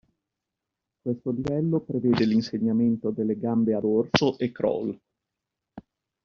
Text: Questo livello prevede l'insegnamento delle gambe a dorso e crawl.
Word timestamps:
Questo 0.99 1.29
livello 1.29 1.81
prevede 1.81 2.25
l'insegnamento 2.25 3.11
delle 3.11 3.37
gambe 3.37 3.75
a 3.75 3.79
dorso 3.79 4.35
e 4.39 4.51
crawl. 4.51 4.99